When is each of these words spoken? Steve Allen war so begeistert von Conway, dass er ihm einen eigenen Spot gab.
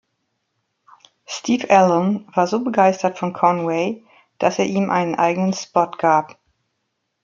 Steve 1.27 1.67
Allen 1.69 2.25
war 2.33 2.47
so 2.47 2.63
begeistert 2.63 3.19
von 3.19 3.33
Conway, 3.33 4.03
dass 4.39 4.57
er 4.57 4.65
ihm 4.65 4.89
einen 4.89 5.13
eigenen 5.13 5.53
Spot 5.53 5.91
gab. 5.95 6.39